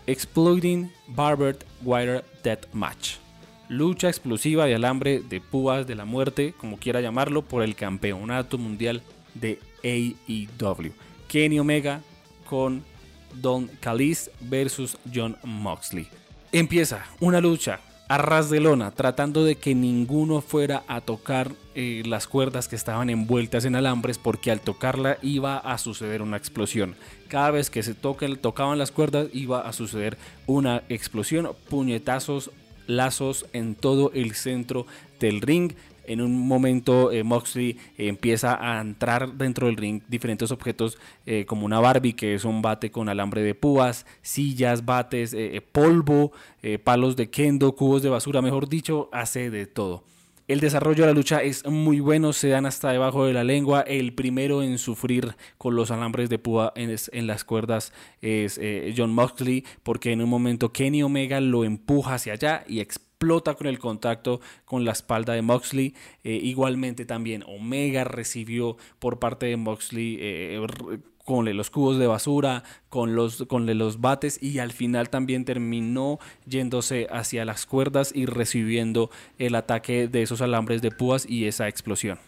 Exploding 0.06 0.90
Barbed 1.08 1.64
Wire 1.82 2.24
Death 2.42 2.66
Match. 2.72 3.16
Lucha 3.68 4.08
explosiva 4.08 4.66
de 4.66 4.74
alambre 4.74 5.20
de 5.20 5.40
púas 5.40 5.86
de 5.86 5.94
la 5.94 6.04
muerte, 6.04 6.54
como 6.56 6.78
quiera 6.78 7.00
llamarlo, 7.00 7.42
por 7.42 7.62
el 7.62 7.76
campeonato 7.76 8.58
mundial 8.58 9.02
de 9.34 9.60
AEW. 9.84 10.92
Kenny 11.28 11.58
Omega 11.60 12.00
con 12.46 12.82
Don 13.34 13.68
Callis 13.80 14.30
versus 14.40 14.98
John 15.14 15.36
Moxley. 15.44 16.08
Empieza 16.52 17.06
una 17.20 17.40
lucha 17.40 17.78
a 18.10 18.18
ras 18.18 18.50
de 18.50 18.58
lona, 18.58 18.90
tratando 18.90 19.44
de 19.44 19.54
que 19.54 19.72
ninguno 19.72 20.40
fuera 20.40 20.82
a 20.88 21.00
tocar 21.00 21.52
eh, 21.76 22.02
las 22.04 22.26
cuerdas 22.26 22.66
que 22.66 22.74
estaban 22.74 23.08
envueltas 23.08 23.64
en 23.64 23.76
alambres, 23.76 24.18
porque 24.18 24.50
al 24.50 24.60
tocarla 24.60 25.18
iba 25.22 25.58
a 25.58 25.78
suceder 25.78 26.20
una 26.20 26.36
explosión. 26.36 26.96
Cada 27.28 27.52
vez 27.52 27.70
que 27.70 27.84
se 27.84 27.94
tocaban 27.94 28.78
las 28.78 28.90
cuerdas 28.90 29.28
iba 29.32 29.60
a 29.60 29.72
suceder 29.72 30.18
una 30.48 30.82
explosión, 30.88 31.50
puñetazos, 31.68 32.50
lazos 32.88 33.46
en 33.52 33.76
todo 33.76 34.10
el 34.12 34.34
centro 34.34 34.86
del 35.20 35.40
ring 35.40 35.74
en 36.04 36.20
un 36.20 36.46
momento 36.46 37.12
eh, 37.12 37.22
Moxley 37.22 37.78
empieza 37.98 38.58
a 38.60 38.80
entrar 38.80 39.34
dentro 39.34 39.66
del 39.66 39.76
ring 39.76 40.02
diferentes 40.08 40.50
objetos 40.50 40.98
eh, 41.26 41.44
como 41.46 41.66
una 41.66 41.80
Barbie 41.80 42.14
que 42.14 42.34
es 42.34 42.44
un 42.44 42.62
bate 42.62 42.90
con 42.90 43.08
alambre 43.08 43.42
de 43.42 43.54
púas, 43.54 44.06
sillas, 44.22 44.84
bates, 44.84 45.34
eh, 45.34 45.62
polvo, 45.72 46.32
palos 46.84 47.16
de 47.16 47.30
kendo, 47.30 47.74
cubos 47.74 48.02
de 48.02 48.10
basura, 48.10 48.42
mejor 48.42 48.68
dicho, 48.68 49.08
hace 49.12 49.50
de 49.50 49.66
todo. 49.66 50.04
El 50.50 50.58
desarrollo 50.58 51.04
de 51.04 51.06
la 51.06 51.14
lucha 51.14 51.44
es 51.44 51.64
muy 51.64 52.00
bueno, 52.00 52.32
se 52.32 52.48
dan 52.48 52.66
hasta 52.66 52.90
debajo 52.90 53.24
de 53.24 53.32
la 53.32 53.44
lengua. 53.44 53.82
El 53.82 54.14
primero 54.14 54.64
en 54.64 54.78
sufrir 54.78 55.36
con 55.58 55.76
los 55.76 55.92
alambres 55.92 56.28
de 56.28 56.40
púa 56.40 56.72
en, 56.74 57.26
las 57.28 57.44
cuerdas 57.44 57.92
es 58.20 58.60
John 58.96 59.14
Moxley, 59.14 59.64
porque 59.84 60.10
en 60.10 60.20
un 60.20 60.28
momento 60.28 60.72
Kenny 60.72 61.04
Omega 61.04 61.40
lo 61.40 61.62
empuja 61.62 62.14
hacia 62.14 62.32
allá 62.32 62.64
y 62.66 62.80
explota 62.80 63.10
explota 63.20 63.52
con 63.52 63.66
el 63.66 63.78
contacto 63.78 64.40
con 64.64 64.86
la 64.86 64.92
espalda 64.92 65.34
de 65.34 65.42
Moxley. 65.42 65.94
Eh, 66.24 66.40
igualmente 66.42 67.04
también 67.04 67.44
Omega 67.46 68.04
recibió 68.04 68.78
por 68.98 69.18
parte 69.18 69.44
de 69.44 69.58
Moxley 69.58 70.16
eh, 70.18 70.98
con 71.24 71.54
los 71.56 71.70
cubos 71.70 71.98
de 71.98 72.06
basura, 72.06 72.64
con 72.88 73.14
los, 73.14 73.44
con 73.46 73.66
los 73.78 74.00
bates 74.00 74.42
y 74.42 74.58
al 74.58 74.72
final 74.72 75.10
también 75.10 75.44
terminó 75.44 76.18
yéndose 76.46 77.06
hacia 77.10 77.44
las 77.44 77.66
cuerdas 77.66 78.12
y 78.14 78.26
recibiendo 78.26 79.10
el 79.38 79.54
ataque 79.54 80.08
de 80.08 80.22
esos 80.22 80.40
alambres 80.40 80.82
de 80.82 80.90
púas 80.90 81.26
y 81.28 81.46
esa 81.46 81.68
explosión. 81.68 82.18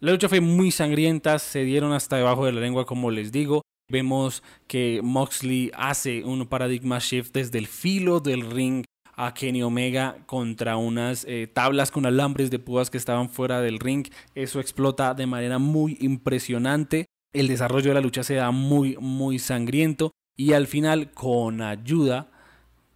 La 0.00 0.12
lucha 0.12 0.28
fue 0.28 0.40
muy 0.40 0.70
sangrienta, 0.70 1.38
se 1.38 1.64
dieron 1.64 1.92
hasta 1.92 2.16
debajo 2.16 2.44
de 2.44 2.52
la 2.52 2.60
lengua 2.60 2.84
como 2.84 3.10
les 3.10 3.32
digo. 3.32 3.62
Vemos 3.88 4.42
que 4.66 5.00
Moxley 5.02 5.70
hace 5.74 6.24
un 6.24 6.46
paradigma 6.46 6.98
shift 6.98 7.32
desde 7.32 7.58
el 7.58 7.66
filo 7.66 8.20
del 8.20 8.50
ring 8.50 8.84
a 9.14 9.32
Kenny 9.32 9.62
Omega 9.62 10.18
contra 10.26 10.76
unas 10.76 11.24
eh, 11.24 11.48
tablas 11.50 11.90
con 11.90 12.04
alambres 12.04 12.50
de 12.50 12.58
púas 12.58 12.90
que 12.90 12.98
estaban 12.98 13.30
fuera 13.30 13.60
del 13.60 13.78
ring. 13.78 14.06
Eso 14.34 14.60
explota 14.60 15.14
de 15.14 15.26
manera 15.26 15.58
muy 15.58 15.96
impresionante. 16.00 17.06
El 17.38 17.48
desarrollo 17.48 17.90
de 17.90 17.94
la 17.94 18.00
lucha 18.00 18.22
se 18.22 18.34
da 18.34 18.50
muy, 18.50 18.96
muy 18.98 19.38
sangriento. 19.38 20.12
Y 20.36 20.52
al 20.52 20.66
final, 20.66 21.12
con 21.12 21.62
ayuda, 21.62 22.28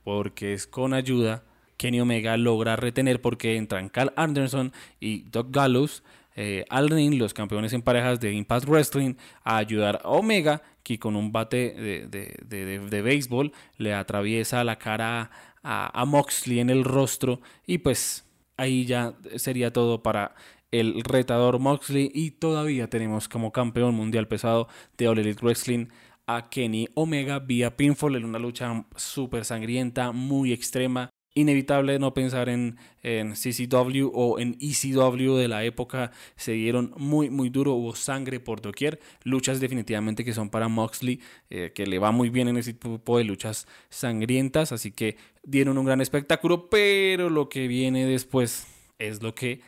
porque 0.05 0.53
es 0.53 0.67
con 0.67 0.95
ayuda, 0.95 1.45
Kenny 1.77 2.01
Omega 2.01 2.37
logra 2.37 2.77
retener 2.77 3.23
porque 3.23 3.57
entran 3.57 3.89
Carl 3.89 4.13
Anderson 4.17 4.73
y 4.99 5.23
Doug 5.31 5.51
Gallows 5.51 6.03
eh, 6.37 6.65
al 6.69 6.89
ring, 6.89 7.15
los 7.15 7.35
campeones 7.35 7.73
en 7.73 7.83
parejas 7.83 8.21
de 8.21 8.33
Impact 8.33 8.67
Wrestling, 8.67 9.15
a 9.43 9.57
ayudar 9.57 10.01
a 10.05 10.11
Omega, 10.11 10.63
que 10.83 10.99
con 10.99 11.17
un 11.17 11.33
bate 11.33 11.75
de, 11.75 12.07
de, 12.07 12.79
de 12.79 13.03
béisbol 13.03 13.53
le 13.79 13.95
atraviesa 13.95 14.65
la 14.65 14.77
cara 14.77 15.31
a, 15.63 16.05
Moxley 16.07 16.61
en 16.61 16.71
el 16.71 16.85
rostro 16.85 17.41
y 17.67 17.79
pues 17.79 18.25
ahí 18.57 18.87
ya 18.87 19.15
sería 19.37 19.73
todo 19.73 20.03
para 20.03 20.35
el 20.71 21.03
retador 21.03 21.59
Moxley 21.59 22.11
y 22.15 22.33
todavía 22.33 22.89
tenemos 22.89 23.29
como 23.29 23.53
campeón 23.53 23.95
mundial 23.95 24.29
pesado 24.29 24.69
de 24.97 25.09
All 25.09 25.19
Elite 25.19 25.45
Wrestling 25.45 25.87
a 26.27 26.49
Kenny 26.49 26.89
Omega 26.95 27.41
vía 27.41 27.77
pinfall 27.77 28.17
en 28.17 28.25
una 28.25 28.39
lucha 28.39 28.85
súper 28.95 29.45
sangrienta, 29.45 30.13
muy 30.13 30.53
extrema, 30.53 31.11
inevitable 31.35 31.99
no 31.99 32.15
pensar 32.15 32.49
en, 32.49 32.77
en, 33.03 33.33
CCW 33.33 34.11
o 34.13 34.39
en 34.39 34.57
ECW 34.61 35.37
de 35.37 35.49
la 35.49 35.65
época. 35.65 36.13
Se 36.37 36.53
dieron 36.53 36.93
muy, 36.97 37.31
muy 37.31 37.51
duro. 37.51 37.73
Hubo 37.75 37.95
sangre 37.95 38.41
por 38.41 38.61
doquier. 38.61 39.01
Luchas 39.25 39.61
definitivamente 39.61 40.25
que 40.25 40.33
son 40.33 40.51
para 40.51 40.69
Moxley, 40.69 41.21
eh, 41.51 41.73
que 41.75 41.87
le 41.87 41.99
va 41.99 42.11
muy 42.13 42.31
bien 42.31 42.49
en 42.49 42.57
ese 42.57 42.75
tipo 42.75 43.19
de 43.19 43.25
luchas 43.25 43.67
sangrientas. 43.89 44.73
Así 44.73 44.93
que 44.93 45.17
dieron 45.43 45.79
un 45.79 45.87
gran 45.87 46.01
espectáculo. 46.01 46.69
Pero 46.69 47.31
lo 47.31 47.49
que 47.49 47.69
viene 47.69 48.07
después 48.07 48.67
es 48.99 49.23
lo 49.23 49.35
que 49.35 49.61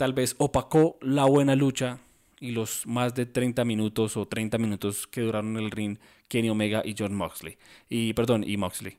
tal 0.00 0.14
vez 0.14 0.34
opacó 0.38 0.96
la 1.02 1.26
buena 1.26 1.54
lucha 1.54 1.98
y 2.40 2.52
los 2.52 2.86
más 2.86 3.14
de 3.14 3.26
30 3.26 3.66
minutos 3.66 4.16
o 4.16 4.26
30 4.26 4.56
minutos 4.56 5.06
que 5.06 5.20
duraron 5.20 5.58
el 5.58 5.70
ring 5.70 5.98
Kenny 6.26 6.48
Omega 6.48 6.80
y 6.82 6.94
John 6.98 7.14
Moxley. 7.14 7.58
Y 7.90 8.14
perdón, 8.14 8.42
y 8.42 8.56
Moxley. 8.56 8.96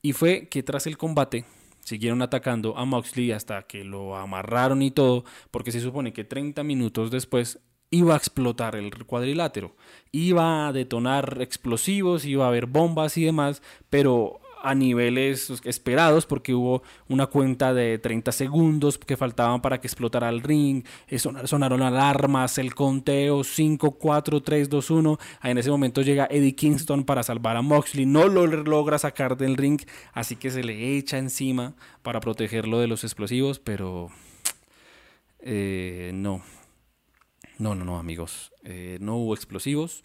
Y 0.00 0.12
fue 0.12 0.46
que 0.46 0.62
tras 0.62 0.86
el 0.86 0.96
combate 0.96 1.44
siguieron 1.80 2.22
atacando 2.22 2.78
a 2.78 2.84
Moxley 2.84 3.32
hasta 3.32 3.64
que 3.64 3.82
lo 3.82 4.14
amarraron 4.14 4.80
y 4.82 4.92
todo, 4.92 5.24
porque 5.50 5.72
se 5.72 5.80
supone 5.80 6.12
que 6.12 6.22
30 6.22 6.62
minutos 6.62 7.10
después 7.10 7.58
iba 7.90 8.14
a 8.14 8.18
explotar 8.18 8.76
el 8.76 8.92
cuadrilátero, 9.06 9.74
iba 10.12 10.68
a 10.68 10.72
detonar 10.72 11.38
explosivos, 11.40 12.24
iba 12.24 12.44
a 12.44 12.48
haber 12.48 12.66
bombas 12.66 13.18
y 13.18 13.24
demás, 13.24 13.60
pero 13.90 14.38
a 14.64 14.74
niveles 14.74 15.50
esperados 15.64 16.24
porque 16.24 16.54
hubo 16.54 16.82
una 17.06 17.26
cuenta 17.26 17.74
de 17.74 17.98
30 17.98 18.32
segundos 18.32 18.96
que 18.96 19.16
faltaban 19.16 19.60
para 19.60 19.78
que 19.78 19.86
explotara 19.86 20.30
el 20.30 20.40
ring, 20.40 20.84
eh, 21.06 21.18
sonaron 21.18 21.82
alarmas, 21.82 22.56
el 22.56 22.74
conteo 22.74 23.44
5, 23.44 23.92
4, 23.92 24.42
3, 24.42 24.70
2, 24.70 24.90
1, 24.90 25.18
en 25.42 25.58
ese 25.58 25.70
momento 25.70 26.00
llega 26.00 26.26
Eddie 26.30 26.54
Kingston 26.54 27.04
para 27.04 27.22
salvar 27.22 27.58
a 27.58 27.62
Moxley, 27.62 28.06
no 28.06 28.26
lo 28.26 28.46
logra 28.46 28.98
sacar 28.98 29.36
del 29.36 29.58
ring, 29.58 29.80
así 30.14 30.36
que 30.36 30.50
se 30.50 30.64
le 30.64 30.96
echa 30.96 31.18
encima 31.18 31.74
para 32.02 32.20
protegerlo 32.20 32.80
de 32.80 32.86
los 32.86 33.04
explosivos, 33.04 33.58
pero 33.58 34.08
eh, 35.40 36.10
no, 36.14 36.42
no, 37.58 37.74
no, 37.74 37.84
no 37.84 37.98
amigos, 37.98 38.50
eh, 38.62 38.96
no 39.02 39.16
hubo 39.16 39.34
explosivos, 39.34 40.02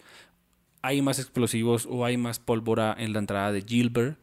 hay 0.82 1.02
más 1.02 1.18
explosivos 1.18 1.86
o 1.90 2.04
hay 2.04 2.16
más 2.16 2.38
pólvora 2.38 2.94
en 2.98 3.12
la 3.12 3.18
entrada 3.18 3.52
de 3.52 3.62
Gilbert 3.62 4.18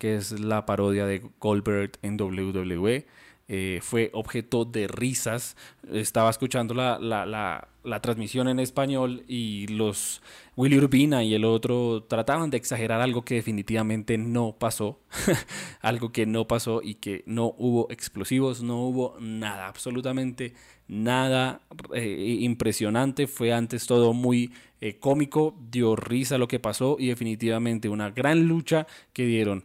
que 0.00 0.16
es 0.16 0.32
la 0.40 0.64
parodia 0.64 1.04
de 1.04 1.22
Goldberg 1.40 1.92
en 2.00 2.18
WWE. 2.18 3.06
Eh, 3.52 3.80
fue 3.82 4.10
objeto 4.12 4.64
de 4.64 4.86
risas. 4.86 5.56
Estaba 5.92 6.30
escuchando 6.30 6.72
la, 6.72 7.00
la, 7.00 8.00
transmisión 8.00 8.46
en 8.46 8.60
español 8.60 9.24
y 9.26 9.66
los 9.66 10.22
Willy 10.54 10.78
Urbina 10.78 11.24
y 11.24 11.34
el 11.34 11.44
otro 11.44 12.04
trataban 12.04 12.50
de 12.50 12.58
exagerar 12.58 13.00
algo 13.00 13.24
que 13.24 13.34
definitivamente 13.34 14.18
no 14.18 14.54
pasó. 14.56 15.00
algo 15.80 16.12
que 16.12 16.26
no 16.26 16.46
pasó 16.46 16.80
y 16.80 16.94
que 16.94 17.24
no 17.26 17.56
hubo 17.58 17.90
explosivos, 17.90 18.62
no 18.62 18.84
hubo 18.84 19.16
nada, 19.18 19.66
absolutamente 19.66 20.54
nada 20.86 21.62
eh, 21.92 22.36
impresionante. 22.42 23.26
Fue 23.26 23.52
antes 23.52 23.84
todo 23.88 24.12
muy 24.12 24.52
eh, 24.80 25.00
cómico, 25.00 25.56
dio 25.72 25.96
risa 25.96 26.38
lo 26.38 26.46
que 26.46 26.60
pasó 26.60 26.94
y 27.00 27.08
definitivamente 27.08 27.88
una 27.88 28.10
gran 28.10 28.46
lucha 28.46 28.86
que 29.12 29.26
dieron 29.26 29.64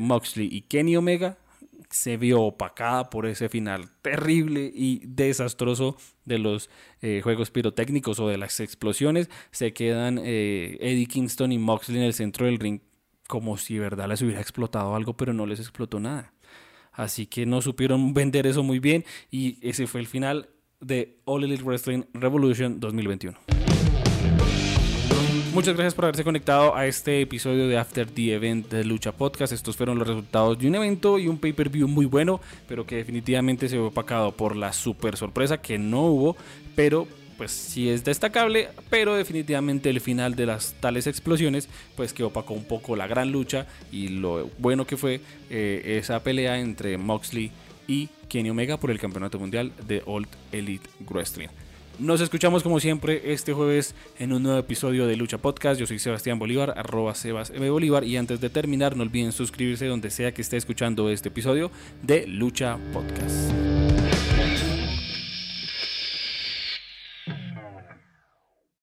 Moxley 0.00 0.48
y 0.52 0.60
Kenny 0.60 0.96
Omega 0.96 1.36
se 1.94 2.16
vio 2.16 2.42
opacada 2.42 3.08
por 3.08 3.24
ese 3.24 3.48
final 3.48 3.88
terrible 4.02 4.68
y 4.74 5.00
desastroso 5.06 5.96
de 6.24 6.40
los 6.40 6.68
eh, 7.02 7.20
juegos 7.22 7.52
pirotécnicos 7.52 8.18
o 8.18 8.26
de 8.26 8.36
las 8.36 8.58
explosiones. 8.58 9.30
Se 9.52 9.72
quedan 9.72 10.18
eh, 10.20 10.76
Eddie 10.80 11.06
Kingston 11.06 11.52
y 11.52 11.58
Moxley 11.58 11.98
en 11.98 12.02
el 12.02 12.12
centro 12.12 12.46
del 12.46 12.58
ring 12.58 12.80
como 13.28 13.56
si 13.58 13.78
verdad 13.78 14.08
les 14.08 14.22
hubiera 14.22 14.40
explotado 14.40 14.96
algo, 14.96 15.16
pero 15.16 15.32
no 15.32 15.46
les 15.46 15.60
explotó 15.60 16.00
nada. 16.00 16.34
Así 16.90 17.26
que 17.26 17.46
no 17.46 17.62
supieron 17.62 18.12
vender 18.14 18.48
eso 18.48 18.64
muy 18.64 18.80
bien 18.80 19.04
y 19.30 19.58
ese 19.62 19.86
fue 19.86 20.00
el 20.00 20.08
final 20.08 20.48
de 20.80 21.20
All 21.26 21.44
Elite 21.44 21.62
Wrestling 21.62 22.02
Revolution 22.12 22.80
2021. 22.80 23.38
Muchas 25.54 25.74
gracias 25.74 25.94
por 25.94 26.06
haberse 26.06 26.24
conectado 26.24 26.74
a 26.74 26.84
este 26.88 27.20
episodio 27.20 27.68
de 27.68 27.78
After 27.78 28.10
the 28.10 28.34
Event 28.34 28.72
de 28.72 28.82
Lucha 28.82 29.12
Podcast. 29.12 29.52
Estos 29.52 29.76
fueron 29.76 30.00
los 30.00 30.08
resultados 30.08 30.58
de 30.58 30.66
un 30.66 30.74
evento 30.74 31.16
y 31.16 31.28
un 31.28 31.38
pay-per-view 31.38 31.86
muy 31.86 32.06
bueno, 32.06 32.40
pero 32.66 32.84
que 32.84 32.96
definitivamente 32.96 33.68
se 33.68 33.76
vio 33.76 33.86
opacado 33.86 34.32
por 34.32 34.56
la 34.56 34.72
super 34.72 35.16
sorpresa 35.16 35.58
que 35.58 35.78
no 35.78 36.06
hubo, 36.06 36.36
pero 36.74 37.06
pues 37.38 37.52
sí 37.52 37.88
es 37.88 38.02
destacable, 38.02 38.70
pero 38.90 39.14
definitivamente 39.14 39.90
el 39.90 40.00
final 40.00 40.34
de 40.34 40.46
las 40.46 40.74
tales 40.80 41.06
explosiones, 41.06 41.68
pues 41.94 42.12
que 42.12 42.24
opacó 42.24 42.52
un 42.52 42.64
poco 42.64 42.96
la 42.96 43.06
gran 43.06 43.30
lucha 43.30 43.68
y 43.92 44.08
lo 44.08 44.50
bueno 44.58 44.88
que 44.88 44.96
fue 44.96 45.20
eh, 45.50 45.98
esa 46.02 46.20
pelea 46.24 46.58
entre 46.58 46.98
Moxley 46.98 47.52
y 47.86 48.08
Kenny 48.28 48.50
Omega 48.50 48.76
por 48.76 48.90
el 48.90 48.98
campeonato 48.98 49.38
mundial 49.38 49.70
de 49.86 50.02
Old 50.04 50.26
Elite 50.50 50.90
Wrestling. 51.08 51.48
Nos 51.98 52.20
escuchamos 52.20 52.62
como 52.64 52.80
siempre 52.80 53.32
este 53.32 53.52
jueves 53.52 53.94
en 54.18 54.32
un 54.32 54.42
nuevo 54.42 54.58
episodio 54.58 55.06
de 55.06 55.16
Lucha 55.16 55.38
Podcast. 55.38 55.78
Yo 55.78 55.86
soy 55.86 56.00
Sebastián 56.00 56.38
Bolívar, 56.40 56.74
arroba 56.76 57.14
Sebas 57.14 57.50
M. 57.50 57.70
Bolívar. 57.70 58.02
Y 58.04 58.16
antes 58.16 58.40
de 58.40 58.50
terminar, 58.50 58.96
no 58.96 59.04
olviden 59.04 59.30
suscribirse 59.30 59.86
donde 59.86 60.10
sea 60.10 60.32
que 60.34 60.42
esté 60.42 60.56
escuchando 60.56 61.08
este 61.08 61.28
episodio 61.28 61.70
de 62.02 62.26
Lucha 62.26 62.78
Podcast. 62.92 63.73